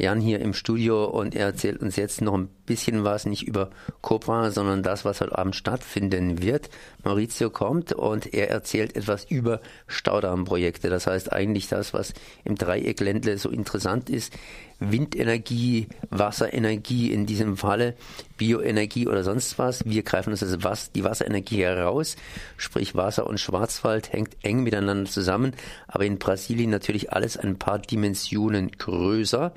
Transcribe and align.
Jan 0.00 0.20
hier 0.20 0.40
im 0.40 0.54
Studio 0.54 1.04
und 1.04 1.34
er 1.34 1.46
erzählt 1.46 1.82
uns 1.82 1.96
jetzt 1.96 2.22
noch 2.22 2.32
ein 2.32 2.48
bisschen 2.64 3.04
was, 3.04 3.26
nicht 3.26 3.46
über 3.46 3.68
Cobra, 4.00 4.50
sondern 4.50 4.82
das, 4.82 5.04
was 5.04 5.20
heute 5.20 5.36
Abend 5.36 5.54
stattfinden 5.54 6.40
wird. 6.40 6.70
Maurizio 7.04 7.50
kommt 7.50 7.92
und 7.92 8.32
er 8.32 8.48
erzählt 8.48 8.96
etwas 8.96 9.26
über 9.26 9.60
Staudammprojekte. 9.88 10.88
Das 10.88 11.06
heißt 11.06 11.32
eigentlich 11.32 11.68
das, 11.68 11.92
was 11.92 12.14
im 12.44 12.54
Dreieck 12.54 13.00
Ländle 13.00 13.36
so 13.36 13.50
interessant 13.50 14.08
ist. 14.08 14.32
Windenergie, 14.78 15.88
Wasserenergie 16.08 17.12
in 17.12 17.26
diesem 17.26 17.58
Falle, 17.58 17.94
Bioenergie 18.38 19.06
oder 19.06 19.22
sonst 19.22 19.58
was. 19.58 19.84
Wir 19.84 20.02
greifen 20.02 20.30
uns 20.30 20.42
also 20.42 20.64
was, 20.64 20.92
die 20.92 21.04
Wasserenergie 21.04 21.62
heraus, 21.62 22.16
sprich 22.56 22.94
Wasser 22.94 23.26
und 23.26 23.38
Schwarzwald 23.38 24.14
hängt 24.14 24.36
eng 24.42 24.62
miteinander 24.62 25.10
zusammen, 25.10 25.52
aber 25.86 26.06
in 26.06 26.18
Brasilien 26.18 26.70
natürlich 26.70 27.12
alles 27.12 27.36
ein 27.36 27.58
paar 27.58 27.78
Dimensionen 27.78 28.70
größer, 28.70 29.52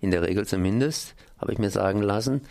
in 0.00 0.10
der 0.10 0.22
Regel 0.22 0.46
zumindest, 0.46 1.14
habe 1.38 1.52
ich 1.52 1.58
mir 1.58 1.70
sagen 1.70 2.02
lassen. 2.02 2.42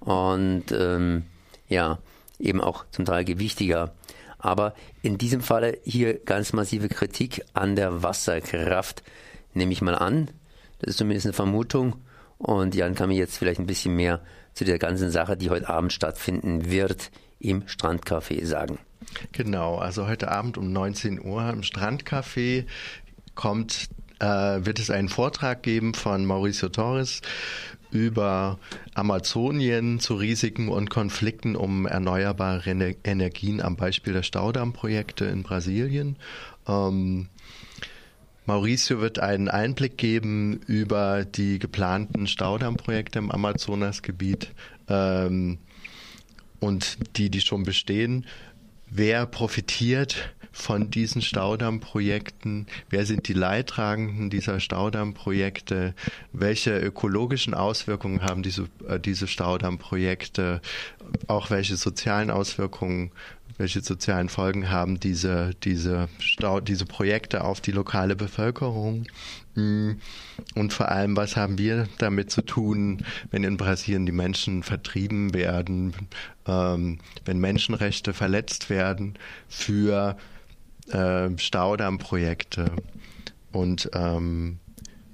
Und 0.00 0.64
ähm, 0.72 1.24
ja, 1.68 1.98
eben 2.38 2.60
auch 2.60 2.84
zum 2.90 3.04
Teil 3.04 3.24
gewichtiger. 3.24 3.94
Aber 4.38 4.74
in 5.02 5.18
diesem 5.18 5.42
Falle 5.42 5.78
hier 5.84 6.14
ganz 6.14 6.52
massive 6.52 6.88
Kritik 6.88 7.44
an 7.52 7.76
der 7.76 8.02
Wasserkraft, 8.02 9.02
nehme 9.52 9.72
ich 9.72 9.82
mal 9.82 9.94
an. 9.94 10.30
Das 10.78 10.90
ist 10.90 10.98
zumindest 10.98 11.26
eine 11.26 11.34
Vermutung. 11.34 11.96
Und 12.38 12.74
Jan 12.74 12.94
kann 12.94 13.10
mir 13.10 13.16
jetzt 13.16 13.36
vielleicht 13.36 13.60
ein 13.60 13.66
bisschen 13.66 13.94
mehr 13.94 14.20
zu 14.54 14.64
der 14.64 14.78
ganzen 14.78 15.10
Sache, 15.10 15.36
die 15.36 15.50
heute 15.50 15.68
Abend 15.68 15.92
stattfinden 15.92 16.70
wird, 16.70 17.10
im 17.38 17.62
Strandcafé 17.62 18.44
sagen. 18.46 18.78
Genau, 19.32 19.76
also 19.76 20.06
heute 20.06 20.30
Abend 20.30 20.56
um 20.56 20.72
19 20.72 21.22
Uhr 21.22 21.48
im 21.50 21.62
Strandcafé 21.62 22.66
kommt, 23.34 23.88
wird 24.20 24.78
es 24.78 24.90
einen 24.90 25.08
Vortrag 25.08 25.62
geben 25.62 25.94
von 25.94 26.26
Mauricio 26.26 26.68
Torres 26.68 27.22
über 27.90 28.58
Amazonien 28.94 29.98
zu 29.98 30.14
Risiken 30.14 30.68
und 30.68 30.90
Konflikten 30.90 31.56
um 31.56 31.86
erneuerbare 31.86 32.70
Energien 33.04 33.60
am 33.60 33.76
Beispiel 33.76 34.12
der 34.12 34.22
Staudammprojekte 34.22 35.24
in 35.24 35.42
Brasilien. 35.42 36.16
Ähm, 36.68 37.28
Mauricio 38.46 39.00
wird 39.00 39.18
einen 39.18 39.48
Einblick 39.48 39.96
geben 39.96 40.60
über 40.66 41.24
die 41.24 41.58
geplanten 41.58 42.26
Staudammprojekte 42.26 43.18
im 43.18 43.30
Amazonasgebiet 43.30 44.52
ähm, 44.88 45.58
und 46.58 46.98
die, 47.16 47.30
die 47.30 47.40
schon 47.40 47.64
bestehen. 47.64 48.26
Wer 48.88 49.26
profitiert 49.26 50.34
von 50.52 50.90
diesen 50.90 51.22
Staudammprojekten? 51.22 52.66
Wer 52.88 53.06
sind 53.06 53.28
die 53.28 53.32
Leidtragenden 53.32 54.30
dieser 54.30 54.60
Staudammprojekte? 54.60 55.94
Welche 56.32 56.78
ökologischen 56.78 57.54
Auswirkungen 57.54 58.22
haben 58.22 58.42
diese, 58.42 58.68
äh, 58.88 58.98
diese 58.98 59.26
Staudammprojekte? 59.26 60.60
Auch 61.26 61.50
welche 61.50 61.76
sozialen 61.76 62.30
Auswirkungen 62.30 63.10
welche 63.60 63.82
sozialen 63.82 64.30
Folgen 64.30 64.70
haben 64.70 64.98
diese, 65.00 65.50
diese, 65.64 66.08
Stau, 66.18 66.60
diese 66.60 66.86
Projekte 66.86 67.44
auf 67.44 67.60
die 67.60 67.72
lokale 67.72 68.16
Bevölkerung? 68.16 69.04
Mm. 69.54 69.92
Und 70.54 70.72
vor 70.72 70.88
allem, 70.88 71.14
was 71.14 71.36
haben 71.36 71.58
wir 71.58 71.86
damit 71.98 72.30
zu 72.30 72.40
tun, 72.40 73.04
wenn 73.30 73.44
in 73.44 73.58
Brasilien 73.58 74.06
die 74.06 74.12
Menschen 74.12 74.62
vertrieben 74.62 75.34
werden, 75.34 75.92
ähm, 76.46 77.00
wenn 77.26 77.38
Menschenrechte 77.38 78.14
verletzt 78.14 78.70
werden 78.70 79.18
für 79.46 80.16
äh, 80.88 81.30
Staudammprojekte? 81.36 82.72
Und 83.52 83.90
ähm, 83.94 84.58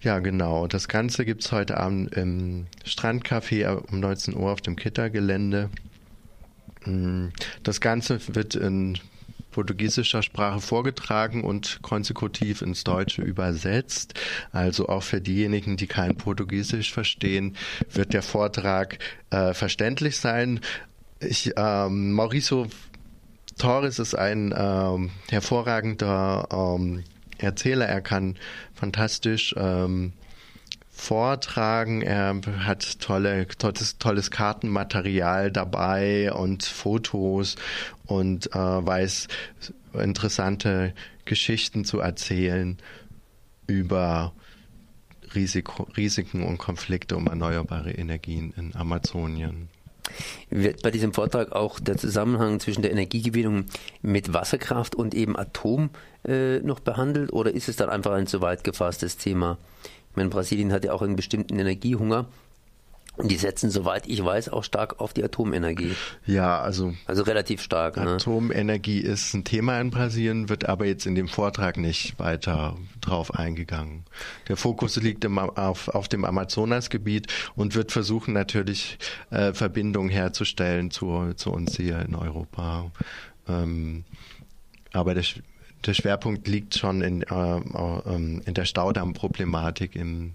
ja, 0.01 0.19
genau. 0.21 0.67
Das 0.67 0.89
Ganze 0.89 1.25
gibt 1.25 1.45
es 1.45 1.53
heute 1.53 1.79
Abend 1.79 2.15
im 2.15 2.67
Strandcafé 2.85 3.67
um 3.69 4.01
19 4.01 4.37
Uhr 4.37 4.53
auf 4.53 4.61
dem 4.61 4.77
Kittergelände. 4.77 5.71
Mm, 6.85 7.29
das 7.63 7.81
Ganze 7.81 8.21
wird 8.35 8.55
in 8.55 8.99
portugiesischer 9.51 10.23
Sprache 10.23 10.61
vorgetragen 10.61 11.43
und 11.43 11.79
konsekutiv 11.81 12.61
ins 12.61 12.85
Deutsche 12.85 13.23
übersetzt. 13.23 14.13
Also 14.53 14.89
auch 14.89 15.03
für 15.03 15.21
diejenigen, 15.21 15.79
die 15.79 15.87
kein 15.87 16.15
Portugiesisch 16.15 16.93
verstehen, 16.93 17.57
wird 17.91 18.13
der 18.13 18.23
Vortrag 18.23 18.99
äh, 19.31 19.55
verständlich 19.55 20.19
sein. 20.19 20.61
Ich, 21.21 21.53
ähm, 21.57 22.13
Mauricio 22.13 22.67
Torres 23.59 23.99
ist 23.99 24.15
ein 24.15 24.55
ähm, 24.57 25.11
hervorragender 25.31 26.49
ähm, 26.53 27.05
Erzähler. 27.39 27.87
Er 27.87 28.03
kann 28.03 28.37
fantastisch 28.75 29.55
ähm, 29.57 30.13
vortragen. 30.91 32.03
Er 32.03 32.41
hat 32.61 33.01
tolle, 33.01 33.47
tolles, 33.49 33.99
tolles 33.99 34.31
Kartenmaterial 34.31 35.51
dabei 35.51 36.33
und 36.33 36.65
Fotos 36.65 37.57
und 38.07 38.55
äh, 38.55 38.59
weiß 38.59 39.29
interessante 39.95 40.95
Geschichten 41.25 41.85
zu 41.85 42.01
erzählen 42.01 42.79
über 43.67 44.33
Risiko, 45.35 45.85
Risiken 45.97 46.43
und 46.45 46.59
Konflikte 46.59 47.17
um 47.17 47.27
erneuerbare 47.27 47.93
Energien 47.93 48.53
in 48.57 48.75
Amazonien. 48.75 49.69
Wird 50.51 50.83
bei 50.83 50.91
diesem 50.91 51.13
Vortrag 51.13 51.53
auch 51.53 51.81
der 51.81 51.97
Zusammenhang 51.97 52.61
zwischen 52.61 52.83
der 52.83 52.93
Energiegewinnung 52.93 53.67
mit 54.03 54.33
Wasserkraft 54.33 54.95
und 54.95 55.15
eben 55.15 55.37
Atom 55.37 55.91
äh, 56.27 56.61
noch 56.61 56.81
behandelt 56.81 57.33
oder 57.33 57.53
ist 57.53 57.69
es 57.69 57.77
dann 57.77 57.91
einfach 57.91 58.13
ein 58.13 58.27
zu 58.27 58.41
weit 58.41 58.65
gefasstes 58.65 59.17
Thema? 59.17 59.59
Ich 60.11 60.17
meine, 60.17 60.31
Brasilien 60.31 60.73
hat 60.73 60.85
ja 60.85 60.93
auch 60.93 61.03
einen 61.03 61.17
bestimmten 61.17 61.59
Energiehunger. 61.59 62.27
Und 63.17 63.31
die 63.31 63.37
setzen, 63.37 63.71
soweit 63.71 64.07
ich 64.07 64.23
weiß, 64.23 64.51
auch 64.51 64.65
stark 64.65 65.01
auf 65.01 65.15
die 65.15 65.25
Atomenergie. 65.25 65.95
Ja, 66.27 66.61
also. 66.61 66.95
Also 67.07 67.23
relativ 67.23 67.63
stark. 67.63 67.97
Ne? 67.97 68.15
Atomenergie 68.15 69.03
ne? 69.03 69.09
ist 69.09 69.33
ein 69.35 69.45
Thema 69.45 69.81
in 69.81 69.91
Brasilien, 69.91 70.49
wird 70.49 70.69
aber 70.69 70.87
jetzt 70.87 71.07
in 71.07 71.15
dem 71.15 71.29
Vortrag 71.29 71.79
nicht 71.79 72.19
weiter 72.19 72.77
drauf 73.01 73.35
eingegangen. 73.35 74.05
Der 74.49 74.57
Fokus 74.57 74.97
liegt 74.97 75.25
im, 75.25 75.39
auf, 75.39 75.89
auf 75.89 76.09
dem 76.09 76.25
Amazonasgebiet 76.25 77.33
und 77.55 77.75
wird 77.75 77.91
versuchen 77.91 78.35
natürlich 78.35 78.99
äh, 79.31 79.55
Verbindungen 79.55 80.11
herzustellen 80.11 80.91
zu, 80.91 81.33
zu 81.37 81.51
uns 81.53 81.77
hier 81.77 82.01
in 82.01 82.15
Europa. 82.15 82.91
Ähm, 83.49 84.05
aber 84.93 85.15
der 85.15 85.25
der 85.87 85.95
Schwerpunkt 85.95 86.49
liegt 86.49 86.77
schon 86.77 87.03
in, 87.03 87.23
äh, 87.23 87.27
ähm, 87.31 88.43
in 88.45 88.55
der 88.55 88.65
Staudammproblematik. 88.65 89.97
Im 89.97 90.35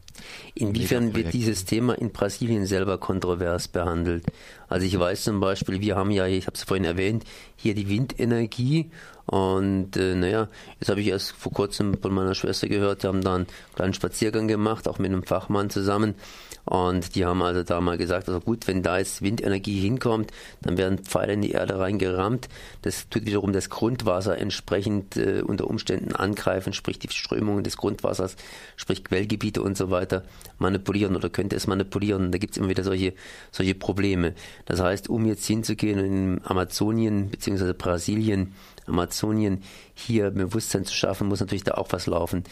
Inwiefern 0.54 1.16
wird 1.16 1.34
dieses 1.34 1.66
Thema 1.66 1.94
in 1.94 2.12
Brasilien 2.12 2.66
selber 2.66 2.98
kontrovers 2.98 3.68
behandelt? 3.68 4.26
Also 4.70 4.86
ich 4.86 4.98
weiß 4.98 5.24
zum 5.24 5.40
Beispiel, 5.40 5.82
wir 5.82 5.96
haben 5.96 6.12
ja, 6.12 6.26
ich 6.28 6.48
habe 6.48 6.56
es 6.56 6.64
vorhin 6.64 6.86
erwähnt, 6.86 7.26
hier 7.56 7.76
die 7.76 7.90
Windenergie 7.90 8.92
und 9.32 9.96
äh, 9.96 10.14
naja, 10.14 10.50
jetzt 10.82 10.90
habe 10.90 11.00
ich 11.00 11.08
erst 11.08 11.32
vor 11.32 11.54
kurzem 11.54 11.98
von 12.02 12.14
meiner 12.14 12.36
Schwester 12.36 12.68
gehört, 12.68 13.04
die 13.04 13.08
haben 13.08 13.22
da 13.22 13.36
einen 13.36 13.48
kleinen 13.76 13.94
Spaziergang 13.94 14.50
gemacht, 14.50 14.90
auch 14.90 15.00
mit 15.00 15.10
einem 15.10 15.24
Fachmann 15.24 15.70
zusammen. 15.70 16.16
Und 16.66 17.16
die 17.16 17.26
haben 17.26 17.42
also 17.42 17.64
da 17.64 17.80
mal 17.80 17.98
gesagt, 17.98 18.28
also 18.28 18.42
gut, 18.42 18.68
wenn 18.68 18.84
da 18.84 18.98
jetzt 18.98 19.22
Windenergie 19.22 19.80
hinkommt, 19.80 20.32
dann 20.62 20.78
werden 20.78 21.00
Pfeile 21.00 21.34
in 21.34 21.42
die 21.42 21.52
Erde 21.52 21.80
reingerammt. 21.80 22.50
Das 22.82 23.08
tut 23.10 23.26
wiederum 23.26 23.54
das 23.54 23.70
Grundwasser 23.70 24.38
entsprechend 24.38 25.16
äh, 25.16 25.42
unter 25.42 25.68
Umständen 25.68 26.14
angreifen, 26.14 26.74
sprich 26.74 27.00
die 27.00 27.08
Strömungen 27.10 27.64
des 27.64 27.78
Grundwassers, 27.78 28.36
sprich 28.76 29.06
Quellgebiete 29.06 29.62
und 29.62 29.78
so 29.78 29.92
weiter 29.92 30.24
manipulieren 30.60 31.16
oder 31.16 31.30
könnte 31.30 31.56
es 31.56 31.68
manipulieren. 31.68 32.34
Da 32.34 32.38
gibt 32.38 32.52
es 32.52 32.58
immer 32.58 32.70
wieder 32.70 32.84
solche, 32.84 33.14
solche 33.52 33.76
Probleme. 33.76 34.34
Das 34.66 34.82
heißt, 34.82 35.10
um 35.10 35.26
jetzt 35.26 35.46
hinzugehen 35.46 36.00
in 36.00 36.42
Amazonien 36.44 37.30
bzw. 37.30 37.74
Brasilien, 37.74 38.54
Amazonien 38.92 39.64
hier 39.94 40.32
Bewusstsein 40.32 40.86
zu 40.86 40.94
schaffen, 40.94 41.28
muss 41.28 41.40
natürlich 41.40 41.64
da 41.64 41.76
auch 41.76 41.88
was 41.92 42.08
laufen. 42.08 42.44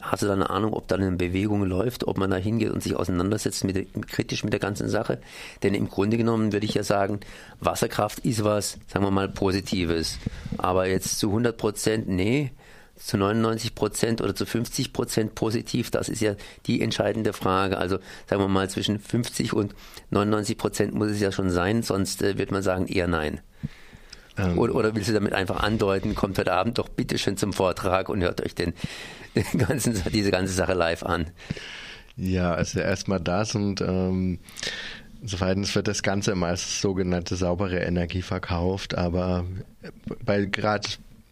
Hast 0.00 0.22
du 0.22 0.26
da 0.26 0.32
eine 0.32 0.48
Ahnung, 0.48 0.72
ob 0.74 0.86
da 0.86 0.94
eine 0.94 1.10
Bewegung 1.12 1.64
läuft, 1.64 2.06
ob 2.06 2.18
man 2.18 2.30
da 2.30 2.36
hingeht 2.36 2.70
und 2.70 2.82
sich 2.82 2.94
auseinandersetzt 2.94 3.64
mit, 3.64 3.88
kritisch 4.08 4.44
mit 4.44 4.52
der 4.52 4.60
ganzen 4.60 4.88
Sache? 4.88 5.20
Denn 5.62 5.74
im 5.74 5.88
Grunde 5.88 6.16
genommen 6.16 6.52
würde 6.52 6.66
ich 6.66 6.74
ja 6.74 6.84
sagen, 6.84 7.20
Wasserkraft 7.60 8.20
ist 8.20 8.44
was, 8.44 8.78
sagen 8.86 9.04
wir 9.04 9.10
mal, 9.10 9.28
Positives. 9.28 10.18
Aber 10.56 10.86
jetzt 10.86 11.18
zu 11.18 11.28
100 11.28 11.56
Prozent, 11.56 12.08
nee, 12.08 12.52
zu 12.98 13.16
99 13.16 13.74
Prozent 13.74 14.20
oder 14.20 14.34
zu 14.34 14.46
50 14.46 14.92
Prozent 14.92 15.34
positiv, 15.34 15.90
das 15.90 16.08
ist 16.08 16.20
ja 16.20 16.34
die 16.66 16.80
entscheidende 16.80 17.32
Frage. 17.32 17.78
Also 17.78 17.98
sagen 18.28 18.42
wir 18.42 18.48
mal, 18.48 18.68
zwischen 18.68 18.98
50 18.98 19.52
und 19.52 19.74
99 20.10 20.58
Prozent 20.58 20.94
muss 20.94 21.10
es 21.10 21.20
ja 21.20 21.32
schon 21.32 21.50
sein, 21.50 21.82
sonst 21.82 22.22
äh, 22.22 22.38
wird 22.38 22.50
man 22.50 22.62
sagen 22.62 22.86
eher 22.86 23.08
nein. 23.08 23.40
Ähm. 24.38 24.58
Oder, 24.58 24.74
oder, 24.74 24.94
willst 24.94 25.08
du 25.08 25.12
damit 25.12 25.32
einfach 25.32 25.60
andeuten, 25.60 26.14
kommt 26.14 26.38
heute 26.38 26.52
Abend 26.52 26.78
doch 26.78 26.88
bitte 26.88 27.18
schön 27.18 27.36
zum 27.36 27.52
Vortrag 27.52 28.08
und 28.08 28.22
hört 28.22 28.44
euch 28.44 28.54
den, 28.54 28.74
den 29.34 29.58
ganzen, 29.58 30.02
diese 30.12 30.30
ganze 30.30 30.52
Sache 30.52 30.74
live 30.74 31.02
an? 31.02 31.26
Ja, 32.16 32.52
also 32.52 32.80
erstmal 32.80 33.20
das 33.20 33.54
und 33.54 33.80
ähm, 33.80 34.40
zweitens 35.24 35.74
wird 35.74 35.88
das 35.88 36.02
Ganze 36.02 36.32
immer 36.32 36.48
als 36.48 36.80
sogenannte 36.80 37.36
saubere 37.36 37.78
Energie 37.78 38.22
verkauft, 38.22 38.96
aber 38.96 39.44
bei 40.24 40.46
gerade 40.46 40.88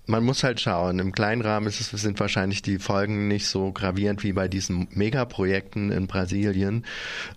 man 0.07 0.25
muss 0.25 0.45
halt 0.45 0.61
schauen. 0.61 0.99
Im 0.99 1.13
kleinen 1.13 1.43
Rahmen 1.43 1.67
es, 1.67 1.79
sind 1.79 2.19
wahrscheinlich 2.21 2.63
die 2.63 2.79
Folgen 2.79 3.29
nicht 3.29 3.47
so 3.47 3.73
gravierend 3.73 4.23
wie 4.23 4.33
bei 4.33 4.49
diesen 4.49 4.89
Megaprojekten 4.93 5.91
in 5.91 6.07
Brasilien, 6.07 6.85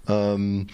ähm, 0.08 0.68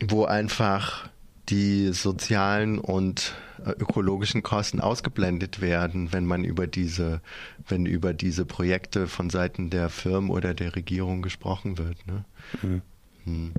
wo 0.00 0.24
einfach 0.24 1.08
die 1.48 1.92
sozialen 1.92 2.78
und 2.78 3.34
äh, 3.64 3.70
ökologischen 3.70 4.42
Kosten 4.42 4.80
ausgeblendet 4.80 5.60
werden, 5.60 6.12
wenn 6.12 6.26
man 6.26 6.44
über 6.44 6.66
diese, 6.66 7.20
wenn 7.66 7.86
über 7.86 8.14
diese 8.14 8.44
Projekte 8.44 9.06
von 9.06 9.30
Seiten 9.30 9.70
der 9.70 9.90
Firmen 9.90 10.30
oder 10.30 10.54
der 10.54 10.74
Regierung 10.74 11.22
gesprochen 11.22 11.78
wird. 11.78 12.06
Ne? 12.06 12.24
Mhm. 12.62 12.82
Hm. 13.24 13.52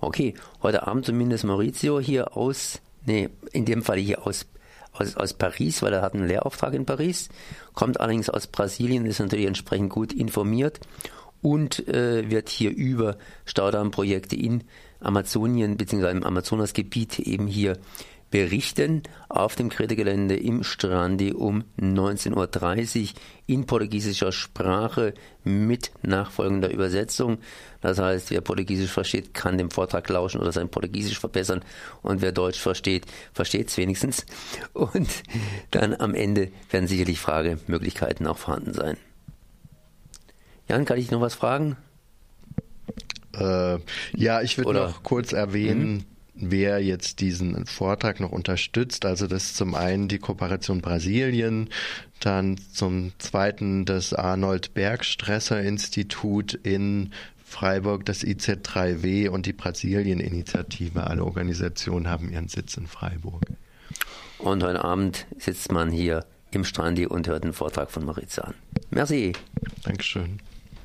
Okay, 0.00 0.34
heute 0.62 0.86
Abend 0.86 1.06
zumindest 1.06 1.44
Maurizio 1.44 1.98
hier 2.00 2.36
aus, 2.36 2.80
nee, 3.06 3.30
in 3.52 3.64
dem 3.64 3.82
Fall 3.82 3.98
hier 3.98 4.26
aus, 4.26 4.46
aus, 4.92 5.16
aus 5.16 5.32
Paris, 5.34 5.82
weil 5.82 5.94
er 5.94 6.02
hat 6.02 6.14
einen 6.14 6.28
Lehrauftrag 6.28 6.74
in 6.74 6.84
Paris, 6.84 7.28
kommt 7.72 8.00
allerdings 8.00 8.28
aus 8.28 8.46
Brasilien, 8.46 9.06
ist 9.06 9.20
natürlich 9.20 9.46
entsprechend 9.46 9.90
gut 9.90 10.12
informiert 10.12 10.80
und 11.44 11.86
äh, 11.88 12.30
wird 12.30 12.48
hier 12.48 12.74
über 12.74 13.18
Staudammprojekte 13.44 14.34
in 14.34 14.64
Amazonien 15.00 15.76
bzw. 15.76 16.10
im 16.10 16.24
Amazonasgebiet 16.24 17.18
eben 17.18 17.46
hier 17.46 17.76
berichten 18.30 19.02
auf 19.28 19.54
dem 19.54 19.68
Kreta-Gelände 19.68 20.36
im 20.36 20.64
Strandi 20.64 21.32
um 21.32 21.64
19.30 21.78 23.02
Uhr 23.02 23.08
in 23.46 23.66
portugiesischer 23.66 24.32
Sprache 24.32 25.12
mit 25.44 25.92
nachfolgender 26.02 26.72
Übersetzung. 26.72 27.38
Das 27.82 27.98
heißt, 27.98 28.30
wer 28.30 28.40
Portugiesisch 28.40 28.90
versteht, 28.90 29.34
kann 29.34 29.58
dem 29.58 29.70
Vortrag 29.70 30.08
lauschen 30.08 30.40
oder 30.40 30.50
sein 30.50 30.70
Portugiesisch 30.70 31.20
verbessern 31.20 31.62
und 32.00 32.22
wer 32.22 32.32
Deutsch 32.32 32.58
versteht, 32.58 33.04
versteht 33.34 33.68
es 33.68 33.76
wenigstens. 33.76 34.24
Und 34.72 35.10
dann 35.72 35.94
am 35.94 36.14
Ende 36.14 36.50
werden 36.70 36.88
sicherlich 36.88 37.20
Fragemöglichkeiten 37.20 38.26
auch 38.26 38.38
vorhanden 38.38 38.72
sein. 38.72 38.96
Jan, 40.68 40.84
kann 40.84 40.98
ich 40.98 41.10
noch 41.10 41.20
was 41.20 41.34
fragen? 41.34 41.76
Äh, 43.38 43.78
ja, 44.16 44.42
ich 44.42 44.58
würde 44.58 44.74
noch 44.74 45.02
kurz 45.02 45.32
erwähnen, 45.32 46.04
mhm. 46.34 46.50
wer 46.50 46.82
jetzt 46.82 47.20
diesen 47.20 47.66
Vortrag 47.66 48.20
noch 48.20 48.32
unterstützt. 48.32 49.04
Also 49.04 49.26
das 49.26 49.44
ist 49.44 49.56
zum 49.56 49.74
einen 49.74 50.08
die 50.08 50.18
Kooperation 50.18 50.80
Brasilien, 50.80 51.68
dann 52.20 52.58
zum 52.72 53.12
zweiten 53.18 53.84
das 53.84 54.14
Arnold 54.14 54.74
Bergstresser 54.74 55.60
Institut 55.60 56.54
in 56.54 57.12
Freiburg, 57.44 58.04
das 58.04 58.24
IZ3W 58.24 59.28
und 59.28 59.46
die 59.46 59.52
Brasilien-Initiative. 59.52 61.06
Alle 61.06 61.24
Organisationen 61.24 62.08
haben 62.08 62.32
ihren 62.32 62.48
Sitz 62.48 62.76
in 62.76 62.86
Freiburg. 62.86 63.44
Und 64.38 64.62
heute 64.62 64.82
Abend 64.82 65.26
sitzt 65.38 65.70
man 65.70 65.90
hier 65.90 66.26
im 66.50 66.64
Strandi 66.64 67.06
und 67.06 67.28
hört 67.28 67.44
den 67.44 67.52
Vortrag 67.52 67.90
von 67.90 68.04
Maritza 68.04 68.42
an. 68.42 68.54
Merci. 68.90 69.32
Dankeschön. 69.84 70.40